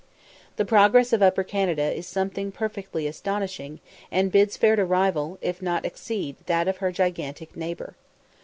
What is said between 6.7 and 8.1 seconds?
her gigantic neighbour.